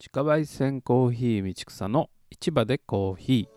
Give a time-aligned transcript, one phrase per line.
[0.00, 3.48] 自家焙煎コーヒー道草の市場でコーヒ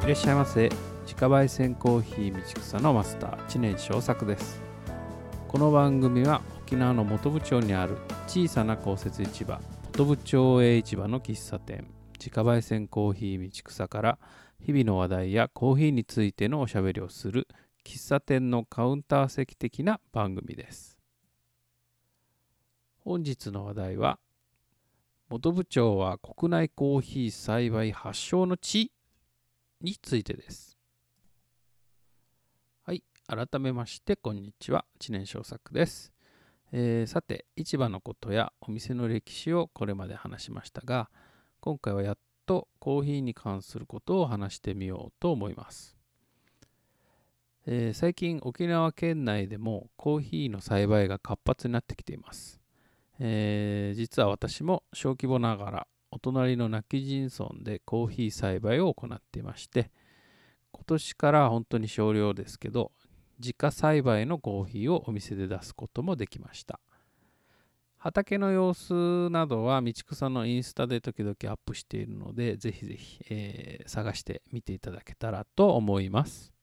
[0.00, 0.04] ー。
[0.04, 0.70] いらっしゃいませ。
[1.02, 4.62] 自家焙煎コーヒー道草のマスター知念正作です。
[5.48, 7.96] この番組は沖縄の本部町にある
[8.28, 9.60] 小さな公設市場
[9.96, 11.88] 本部町営市場の喫茶店。
[12.20, 14.18] 自家焙煎コーヒー道草から
[14.64, 17.48] 日々の話題やコーヒーについてのおしゃべりをする
[17.84, 20.98] 喫茶店のカウンター席的な番組です。
[23.00, 24.18] 本日の話題は
[25.28, 28.90] 本部町は国内コーヒー栽培発祥の地
[29.82, 30.78] についてです。
[32.84, 34.86] はい改めましてこんにちは。
[34.98, 36.12] 知念正作です、
[36.72, 41.10] えー、さて市場のことやお店の歴史をこれまで話しましたが
[41.60, 45.93] 今回はやっとコーヒーに関することを話してみようと思います。
[47.66, 52.60] えー、最近沖縄県内でもコーヒーの栽培が活発になってきています、
[53.18, 59.90] えー、実は私も小規模ながらお隣の泣き人村でコーヒー栽培を行っていまして
[60.72, 62.92] 今年から本当に少量ですけど
[63.38, 66.78] 自家栽培のコーヒーをお店で出すこともできました。
[67.98, 76.53] 畑の様子などは道草のインスタで時々アップしているのでぜひぜひ、えー、探してみていただけたらと思います。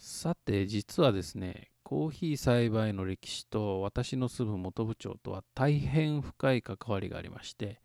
[0.00, 7.82] さて実はですねコーヒー栽培の歴史と私の住む本部町とは大変深い関わりがありまして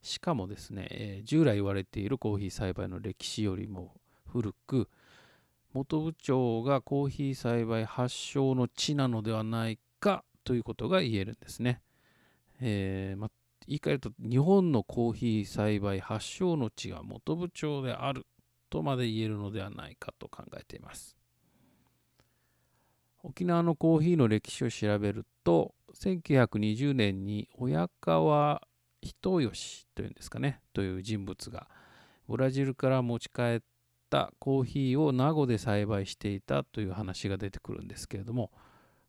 [0.00, 3.92] しかもですね、えー、従来言われているコーヒー栽培の歴史よりも
[4.26, 4.88] 古く
[5.74, 11.82] 本部町がコーヒー栽培発祥の地なのではないかということが言えるんですね。
[12.62, 13.30] えーま、
[13.66, 18.24] 言い換えると日本のコーヒー栽培発祥の地が本部町である
[18.70, 21.17] とまで言えるのではないかと考えています。
[23.28, 28.62] 沖縄のコーヒーの歴史を調べると1920年に親川
[29.02, 31.68] 人吉というんですかねという人物が
[32.26, 33.60] ブラジルから持ち帰っ
[34.08, 38.50] たコーヒーを名護で栽培していたという話が出てくるんですけれども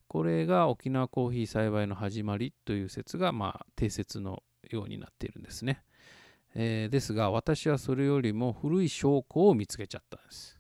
[0.10, 5.82] これが沖縄コーヒー栽培の始まりという説がまあ定説のようになっているんですね、
[6.56, 10.59] えー、ですが私はそれよりも古い証拠を見つけちゃったんです。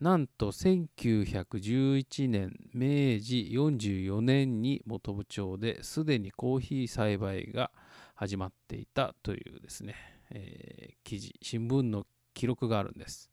[0.00, 7.70] なんと1911年明治44年に本部町ですでにコーヒー栽培が
[8.14, 9.94] 始まっていたというですね、
[10.30, 13.30] えー、記事新聞の記録があるんです。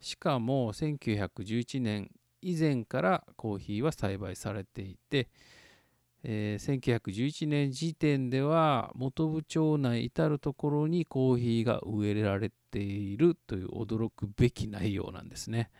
[0.00, 5.28] しかも1911年以前からコーヒーは栽培されていて、
[6.24, 15.70] え、1911年時点では本部町内至る所にコーヒーが植えられているという驚くべき内容なんですね。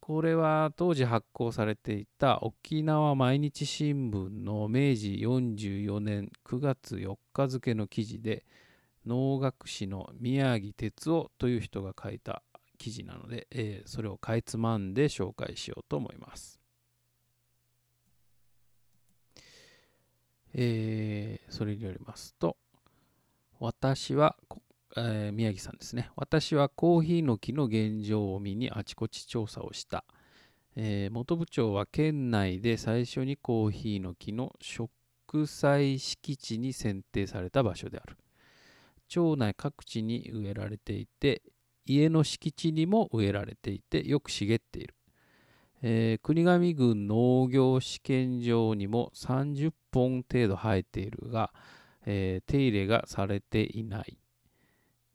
[0.00, 8.44] これは当時発行されていた沖縄毎日新聞の明治44年9月4日付の記事で
[9.04, 12.44] 能楽師の宮城哲夫という人が書いた
[12.78, 16.60] 記事なので、えー、それをかいつまんで紹介しようと思います。
[20.58, 22.56] えー、それによりますと、
[23.60, 24.36] 私は、
[24.96, 26.10] えー、宮城さんですね。
[26.16, 30.04] 私はコーヒーの木の現状を見にあちこち調査をした。
[30.74, 34.90] えー、本部町は県内で最初にコーヒーの木の植
[35.46, 38.16] 栽敷地に選定された場所である。
[39.08, 41.42] 町内各地に植えられていて、
[41.84, 44.95] 家の敷地にも植えられていて、よく茂っている。
[45.82, 51.52] えー、国頭郡農業試験場にも30本程度生えているが、
[52.06, 54.18] えー、手入れがされていない。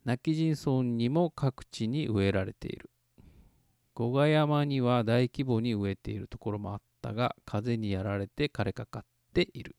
[0.04, 2.90] 泣き人村にも各地に植えられている。
[3.94, 9.76] 五ヶ山には大規模に植えているところもあったが、風にやられて枯れかかっている。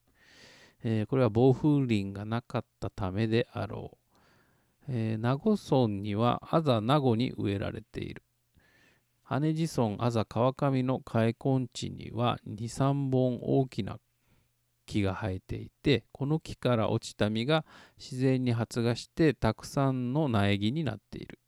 [0.84, 3.98] えー、これは暴風林がなかったためであろう。
[4.90, 8.24] えー、名護村にはあざ名護に植えられている。
[9.40, 14.00] 羽地村あざ川上の開墾地には2、3本大きな
[14.86, 17.66] 木が生えていて、この木から落ちた実が
[17.98, 21.40] 自然に発芽してたくさんの苗木になっている。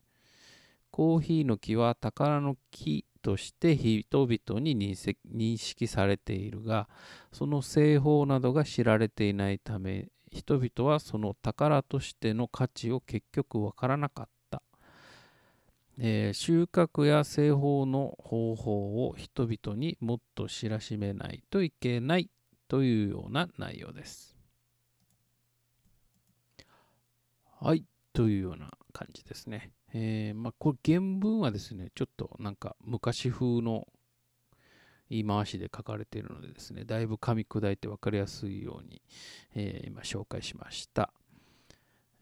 [0.90, 6.88] コーヒーの木は宝の木として人々に認識されているが、
[7.34, 14.35] その製法などが知られていないため、人々はその宝としての価値を結局わからなかった。
[15.98, 22.30] えー、収穫や製法の方法を人々にもっと知らしめないといけない
[22.68, 24.36] というような内容です。
[27.62, 29.72] はい、というような感じですね。
[29.94, 33.88] えー、まあ、これ原文はですね、ちょっとなんか昔風の
[35.10, 39.02] 言い回しで書かれているのでですね、だいぶ噛み砕いて分かりやすいように、
[39.56, 41.14] えー、今紹介しました。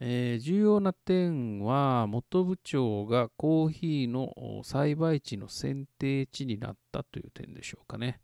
[0.05, 8.19] えー、重要な点は、元部長がコーヒーの栽培地の選定地になったという点でしょうかね。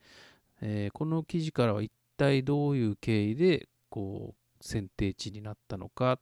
[0.59, 6.19] えー、この記事からは一体どういう経緯でこう選定地になったのか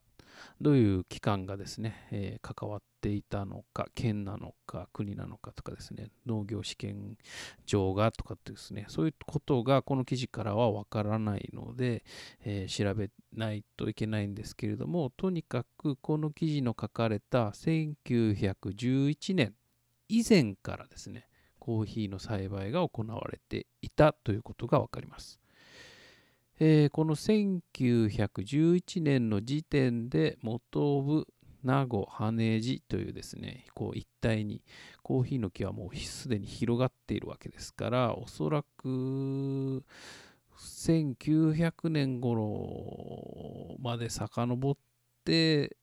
[0.61, 7.17] どういう機関がですね、えー、関わっていたのか、県なのか、国なのかとかですね、農業試験
[7.65, 12.03] 場がとかってですね、そういうことがこの記事からはわからないので、
[12.43, 19.53] えー、調べないといけないんですけれども、とにかくこの記事の書かれた1911年
[20.09, 21.27] 以前からですね、
[21.59, 25.39] コーヒーの栽培が行われていたということがわかります。
[26.59, 31.27] えー、この1911年の時点で元部
[31.63, 34.63] 名護羽地というですねこう一帯に
[35.03, 39.83] コーヒーの木はもうすでに広がっているわけですからおそらく
[40.57, 44.77] 1900年頃まで遡っ
[45.25, 45.77] て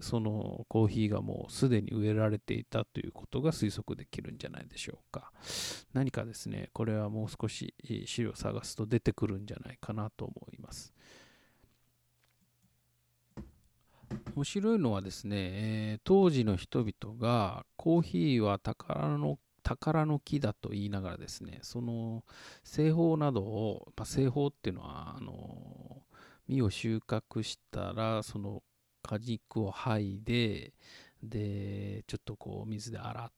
[0.00, 5.32] そのコーヒーがもうすでに植えられていたということが推測できるんじゃないでしょうか。
[5.92, 7.74] 何かですね、これはもう少し
[8.06, 10.92] 資料を探すと出てくるんじゃないかなと思います。
[14.34, 22.24] 面白いのはですね、えー、当時の人々がコーヒーは宝の宝の木だと言いながらですね、その
[22.64, 26.02] 製法などを、まあ、製法っていうのは、あの
[26.48, 28.62] 実を収穫したら、その
[29.02, 30.72] 果肉を剥いで、
[31.22, 33.32] で、ちょっとこう水で洗っ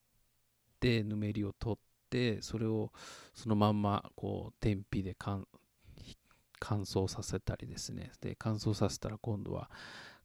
[0.79, 1.79] て、ぬめりを取っ
[2.09, 2.91] て、それを
[3.33, 5.45] そのまんまこう天日で乾
[6.59, 8.11] 燥させたりですね。
[8.21, 9.69] で、乾燥させたら今度は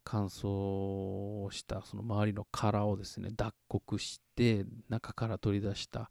[0.05, 6.11] 乾燥したその周りの殻をですね、脱穀して、中から取り出した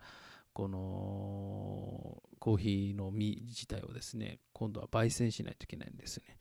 [0.54, 6.38] このコーヒーの実自体をですね、今度は焙煎しないといけないんですね。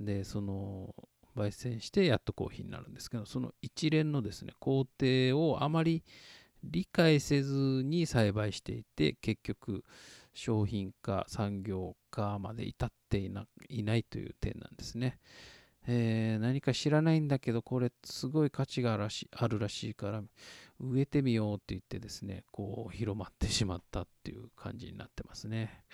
[0.00, 0.94] で、その
[1.38, 6.02] 焙煎してやっとコーヒーになるんですけどその一連のですね工程をあまり
[6.64, 9.84] 理解せずに栽培していて結局
[10.34, 15.18] 商品化産業化まで至っていないないという点なんですね、
[15.86, 20.22] えー、何か知らないんだけどこれすごい価値があるらしあるらしいから
[20.80, 25.84] 植えてみようって言ってですねこう広まってしまったっていう感じになってますね。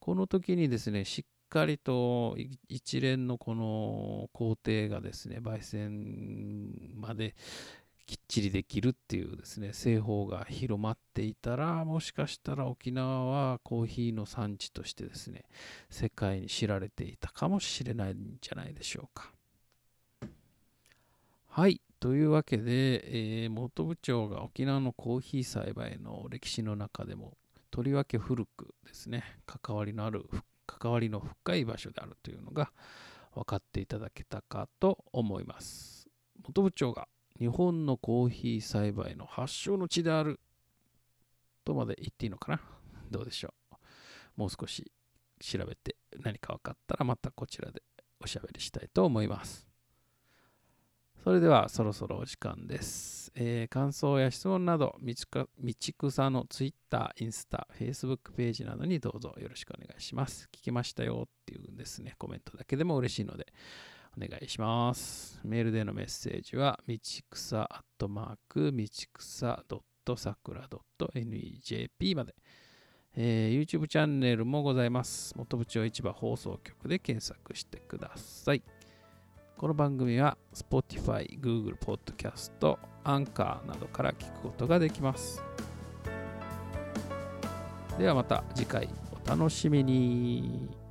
[0.00, 2.34] この時にですねしっかりと
[2.70, 7.34] 一連のこの工程がですね、焙煎まで
[8.06, 15.44] きっちりできるっていうですね、製法が広まっていたら、もしかしたら沖縄はコーヒーの産地としてですね、
[15.90, 19.30] 世界に知られていたかもしれないんじゃないでしょうか。
[21.48, 21.82] はい。
[22.00, 27.36] というわけで、えー、元部長が沖縄のコーヒー栽培の歴史の中でも
[27.70, 30.26] とりわけ古くですね、関わりのある
[30.82, 32.72] 関わりの深い場所であるというのが
[33.34, 36.08] 分かっていただけたかと思います。
[36.44, 37.06] 元部長が
[37.38, 40.40] 日本のコーヒー栽培の発祥の地である
[41.64, 42.60] とまで言っていいのかな？
[43.10, 43.76] どうでしょう？
[44.36, 44.90] もう少し
[45.40, 47.82] 調べて何か分かったらまたこちらで
[48.20, 49.66] おしゃべりしたいと思います。
[51.22, 53.21] それではそろそろお時間です。
[53.34, 55.14] えー、感想や質問など、道
[55.98, 60.48] 草の Twitter、インスタ、Facebook ページなどにどうぞよろしくお願いします。
[60.52, 63.52] 聞きましたよっていうですね、コメントだけでも嬉しいので、
[64.16, 65.40] お願いします。
[65.44, 66.98] メールでのメッセージは、道
[67.30, 69.64] 草アットマーク、道草
[70.16, 72.34] さくら .nejp まで。
[73.14, 75.34] えー、YouTube チャンネルもございます。
[75.36, 78.62] 元部長市場放送局で検索してください。
[79.62, 82.50] この番組は Spotify、Google Podcast、
[83.04, 85.40] Anchor などから聞くことができます。
[87.96, 88.88] ではまた次回
[89.24, 90.81] お楽しみに。